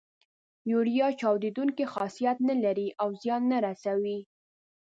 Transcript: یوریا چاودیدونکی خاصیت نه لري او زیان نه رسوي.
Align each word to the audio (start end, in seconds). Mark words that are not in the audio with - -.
یوریا 0.71 1.07
چاودیدونکی 1.19 1.85
خاصیت 1.93 2.37
نه 2.49 2.55
لري 2.63 2.87
او 3.01 3.09
زیان 3.21 3.41
نه 3.51 3.57
رسوي. 3.65 4.19